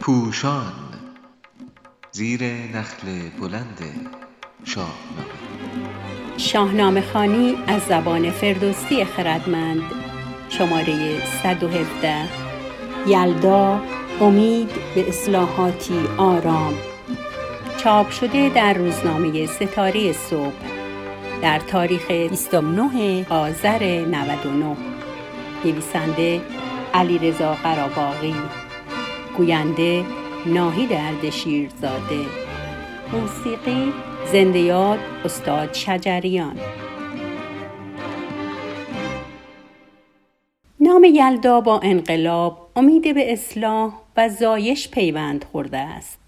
[0.00, 0.72] پوشان
[2.12, 3.78] زیر نخل بلند
[4.64, 5.42] شاهنامه
[6.36, 9.82] شاهنامه خانی از زبان فردوسی خردمند.
[10.48, 12.28] شماره 117
[13.06, 13.80] یلدا
[14.20, 16.74] امید به اصلاحاتی آرام.
[17.76, 20.52] چاپ شده در روزنامه ستاره صبح.
[21.42, 24.76] در تاریخ 29 آذر 99
[25.64, 26.40] نویسنده
[26.94, 28.34] علیرضا قراباغی
[29.36, 30.04] گوینده
[30.46, 32.26] ناهید اردشیرزاده
[33.12, 33.92] موسیقی
[34.32, 36.56] زنده یاد استاد شجریان.
[40.80, 46.18] نام یلدا با انقلاب امید به اصلاح و زایش پیوند خورده است.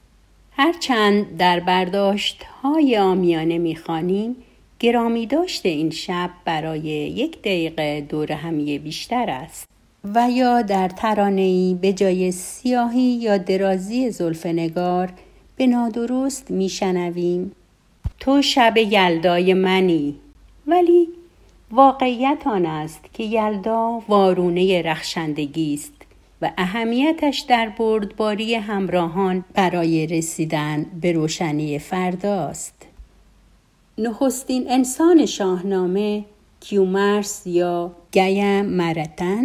[0.53, 4.37] هرچند در برداشت های آمیانه می‌خوانیم
[4.81, 9.69] گرامی داشته این شب برای یک دقیقه دور همیه بیشتر است
[10.15, 15.13] و یا در ترانه‌ای به جای سیاهی یا درازی زلفنگار
[15.57, 17.53] به نادرست میشنویم
[18.21, 20.15] تو شب یلدای منی
[20.67, 21.09] ولی
[21.71, 25.93] واقعیت آن است که یلدا وارونه رخشندگی است
[26.43, 32.87] و اهمیتش در بردباری همراهان برای رسیدن به روشنی فرداست.
[33.99, 36.25] نخستین انسان شاهنامه
[36.61, 39.45] کیومرس یا گیم مرتن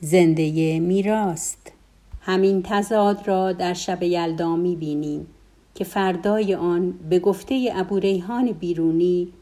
[0.00, 1.72] زنده میراست.
[2.20, 5.26] همین تضاد را در شب یلدا می بینیم
[5.74, 9.32] که فردای آن به گفته ابوریحان بیرونی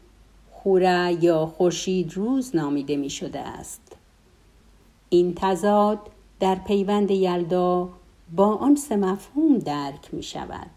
[0.51, 3.95] خوره یا خورشید روز نامیده می شده است.
[5.09, 5.99] این تضاد
[6.39, 7.89] در پیوند یلدا
[8.35, 10.74] با آن سه مفهوم درک می شود.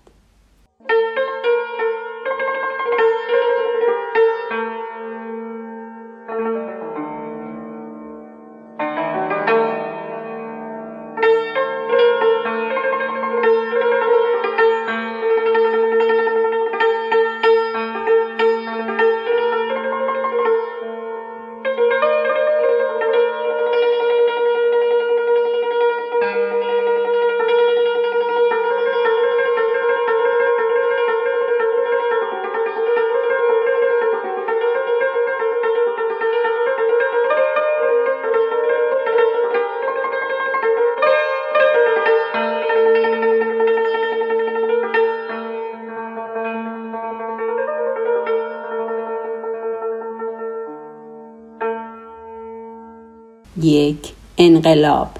[54.69, 55.18] انقلاب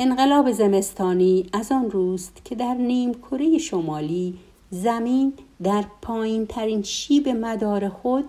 [0.00, 4.38] انقلاب زمستانی از آن روست که در نیم کره شمالی
[4.70, 5.32] زمین
[5.62, 8.24] در پایین ترین شیب مدار خود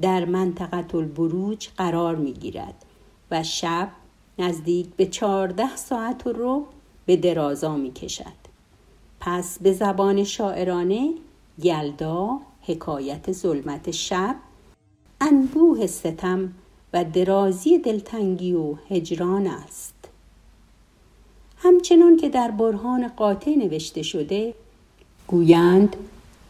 [0.00, 2.84] در منطقه البروج قرار می گیرد
[3.30, 3.88] و شب
[4.38, 6.66] نزدیک به چهارده ساعت و رو
[7.06, 8.46] به درازا می کشد.
[9.20, 11.10] پس به زبان شاعرانه
[11.58, 14.36] یلدا حکایت ظلمت شب
[15.20, 16.52] انبوه ستم
[16.92, 19.95] و درازی دلتنگی و هجران است.
[21.66, 24.54] همچنان که در برهان قاطع نوشته شده
[25.26, 25.96] گویند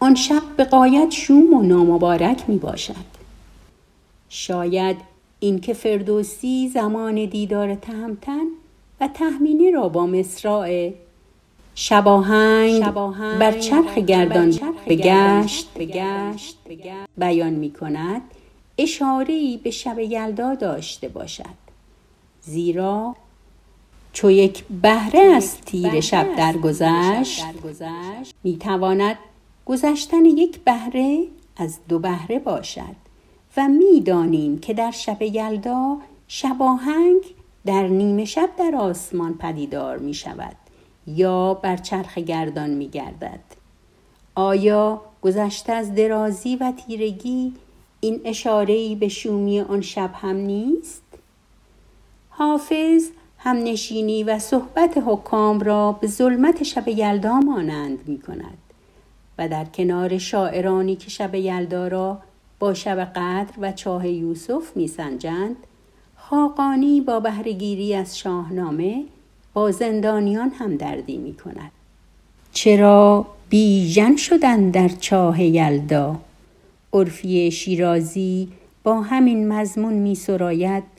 [0.01, 3.17] آن شب به قایت شوم و نامبارک می باشد
[4.29, 4.97] شاید
[5.41, 8.45] اینکه فردوسی زمان دیدار تهمتن
[9.01, 10.93] و تهمینه را با مصراع
[11.75, 12.85] شباهنگ,
[13.39, 14.59] بر چرخ گردان
[14.89, 15.69] بگشت
[17.19, 18.23] بیان می کند
[18.79, 21.67] اشاره به شب یلدا داشته باشد.
[22.41, 23.17] زیرا
[24.17, 27.45] چو یک بهره از تیر شب درگذشت
[28.45, 29.19] می تواند
[29.67, 31.27] گذشتن یک بهره
[31.57, 32.97] از دو بهره باشد
[33.57, 35.97] و می‌دانیم که در شب یلدا
[36.29, 37.23] شباهنگ
[37.67, 40.57] در نیمه شب در آسمان پدیدار می شود
[41.07, 43.41] یا بر چرخ گردان می گردد.
[44.35, 47.53] آیا گذشته از درازی و تیرگی
[48.01, 51.03] این اشارهی به شومی آن شب هم نیست؟
[52.31, 53.03] حافظ
[53.47, 58.59] هم نشینی و صحبت حکام را به ظلمت شب یلدا مانند می کند
[59.39, 62.19] و در کنار شاعرانی که شب یلدا را
[62.59, 65.57] با شب قدر و چاه یوسف می سنجند
[66.17, 69.05] خاقانی با بهرهگیری از شاهنامه
[69.55, 71.71] با زندانیان هم دردی می کند.
[72.53, 76.17] چرا بیژن شدن در چاه یلدا
[76.93, 78.49] عرفی شیرازی
[78.85, 80.96] با همین مضمون می سراید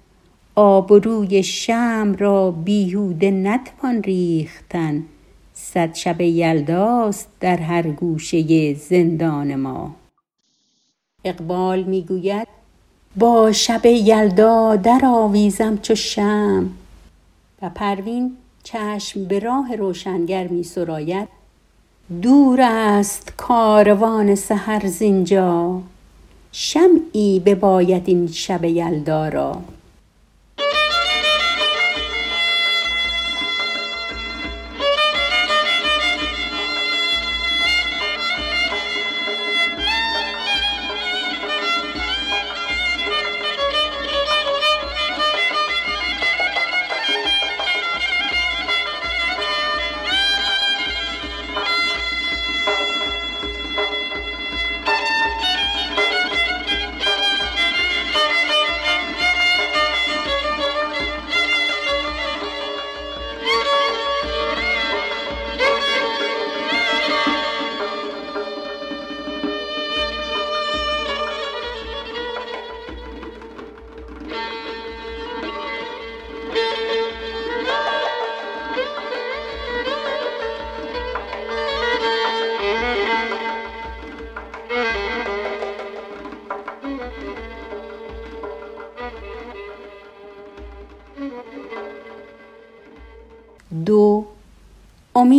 [0.60, 5.04] آبروی شم را بیهوده نتوان ریختن.
[5.54, 9.96] صد شب یلداست در هر گوشه زندان ما.
[11.26, 12.48] اقبال می‌گوید
[13.16, 16.70] با شب یلدا در آویزم چو شم
[17.62, 21.28] و پروین چشم به راه روشنگر می سراید
[22.22, 25.82] دور است کاروان سحر زینجا.
[26.52, 29.62] شمعی بباید این شب یلدا را.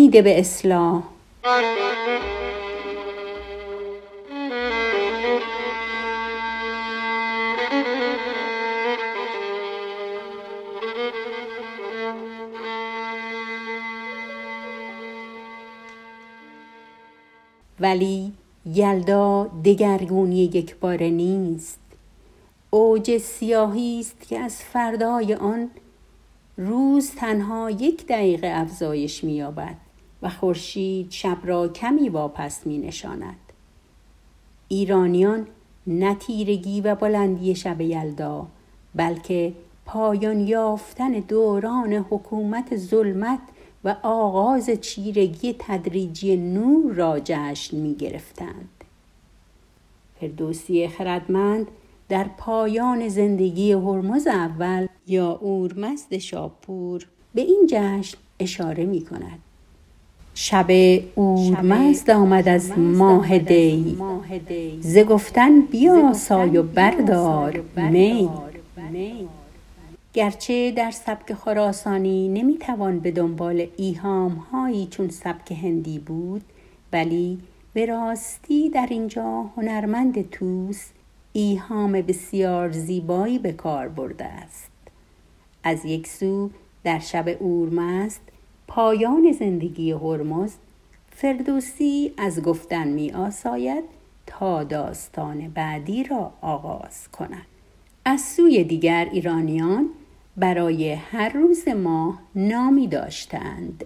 [0.09, 1.03] امید به اصلاح.
[17.81, 18.33] ولی
[18.67, 21.79] یلدا دگرگونی یک باره نیست.
[22.71, 25.71] اوج سیاهی است که از فردای آن
[26.57, 29.88] روز تنها یک دقیقه افزایش مییابد.
[30.23, 33.37] و خورشید شب را کمی واپس می نشاند.
[34.69, 35.47] ایرانیان
[35.87, 38.47] نه تیرگی و بلندی شب یلدا
[38.95, 39.53] بلکه
[39.87, 43.41] پایان یافتن دوران حکومت ظلمت
[43.85, 48.69] و آغاز چیرگی تدریجی نور را جشن می گرفتند.
[50.21, 51.67] فردوسی خردمند
[52.09, 59.39] در پایان زندگی هرمز اول یا اورمزد شاپور به این جشن اشاره می کند.
[60.41, 60.67] شب
[61.15, 63.99] اورمزد آمد از ماه دی.
[64.81, 68.31] ز گفتن بیا سای و بردار می.
[70.13, 76.43] گرچه در سبک خراسانی نمی‌توان به دنبال ایهام هایی چون سبک هندی بود
[76.93, 77.39] ولی
[77.73, 80.87] به راستی در اینجا هنرمند توس
[81.33, 84.71] ایهام بسیار زیبایی به کار برده است.
[85.65, 86.51] از یک سو
[86.85, 88.21] در شب اورمست
[88.69, 90.53] پایان زندگی هرمز
[91.11, 93.85] فردوسی از گفتن می آساید
[94.27, 97.47] تا داستان بعدی را آغاز کند.
[98.05, 99.89] از سوی دیگر ایرانیان
[100.37, 103.85] برای هر روز ماه نامی داشتند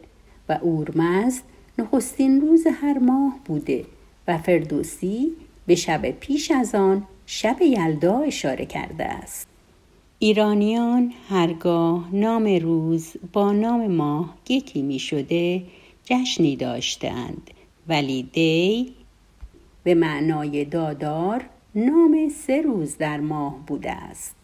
[0.48, 1.42] و اورمزد
[1.78, 3.84] نخستین روز هر ماه بوده
[4.28, 5.32] و فردوسی
[5.66, 9.51] به شب پیش از آن شب یلدا اشاره کرده است.
[10.24, 15.62] ایرانیان هرگاه نام روز با نام ماه یکی می شده
[16.04, 17.50] جشنی داشتند
[17.88, 18.92] ولی دی
[19.84, 24.36] به معنای دادار نام سه روز در ماه بوده است.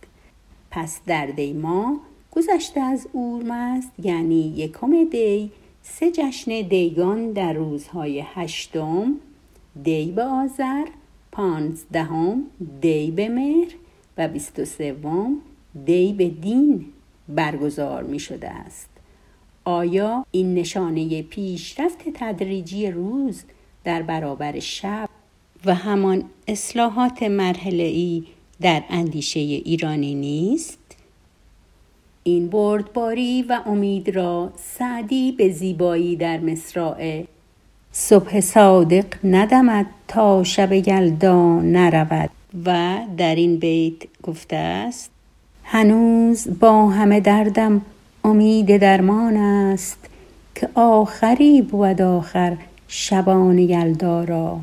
[0.70, 5.50] پس در دی ماه گذشته از اورمست یعنی یکم دی.
[5.82, 9.14] سه جشن دیگان در روزهای هشتم
[9.84, 10.84] دی به آذر
[11.32, 12.42] پانزدهم
[12.80, 13.74] دی به مهر
[14.16, 15.42] و بیست و سوم
[15.86, 16.86] دی به دین
[17.28, 18.88] برگزار می شده است
[19.64, 23.42] آیا این نشانه پیشرفت تدریجی روز
[23.84, 25.08] در برابر شب
[25.64, 28.24] و همان اصلاحات مرحله ای
[28.60, 30.78] در اندیشه ایرانی نیست؟
[32.22, 37.24] این بردباری و امید را سعدی به زیبایی در مصرع
[37.92, 42.30] صبح صادق ندمد تا شب یلدا نرود
[42.66, 45.10] و در این بیت گفته است
[45.78, 47.80] هنوز با همه دردم
[48.24, 49.98] امید درمان است
[50.54, 52.56] که آخری بود آخر
[52.88, 54.60] شبان یلدا را.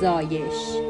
[0.00, 0.85] زایش.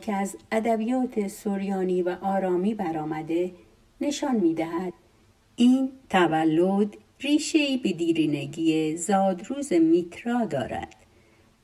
[0.00, 3.52] که از ادبیات سوریانی و آرامی برآمده
[4.00, 4.92] نشان می‌دهد.
[5.56, 10.96] این تولد ریشه به دیرینگی زادروز میترا دارد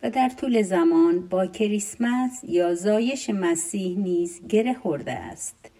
[0.02, 5.70] و در طول زمان با کریسمس یا زایش مسیح نیز گره خورده است.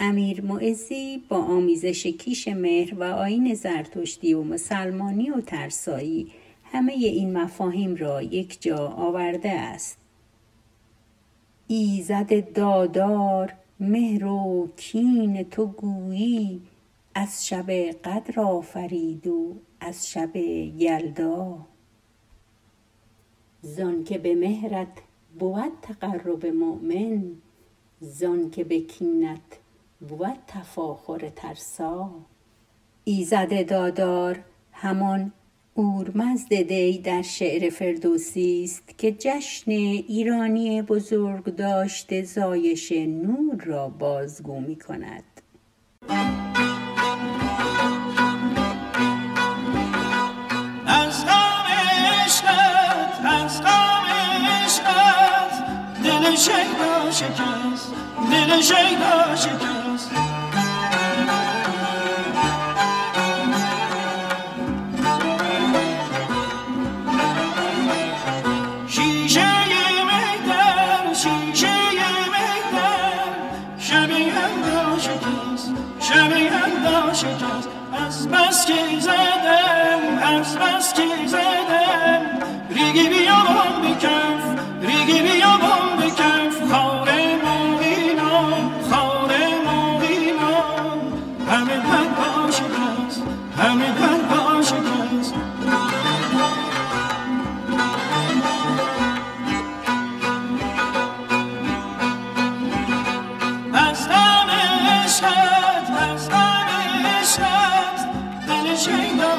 [0.00, 6.32] امیر معزی با آمیزش کیش مهر و آین زرتشتی و مسلمانی و ترسایی
[6.64, 10.05] همه این مفاهیم را یک جا آورده است.
[11.68, 16.62] ایزد دادار مهر و کین تو گویی.
[17.14, 17.70] از شب
[18.04, 21.58] قدر آفرید و از شب یلدا.
[23.62, 24.88] زان که به مهرت
[25.38, 27.24] بود تقرب مؤمن
[28.00, 29.58] زان که به کینت
[30.08, 32.10] بود تفاخر ترسا.
[33.04, 34.40] ایزد دادار
[34.72, 35.32] همان
[35.78, 44.60] اورمزد دی در شعر فردوسی است که جشن ایرانی بزرگ داشته زایش نور را بازگو
[44.60, 45.24] می کند.
[56.04, 57.92] دل شیدا شکست
[58.30, 60.35] دل شیدا شکست